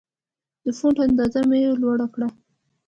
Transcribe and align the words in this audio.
د 0.63 0.65
فونټ 0.77 0.97
اندازه 1.07 1.39
مې 1.49 1.59
لوړه 1.81 2.07
کړه. 2.13 2.27